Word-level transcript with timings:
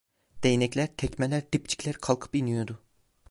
Değnekler, 0.43 0.87
tekmeler, 0.97 1.51
dipçikler 1.51 1.95
kalkıp 1.95 2.35
iniyordu. 2.35 2.79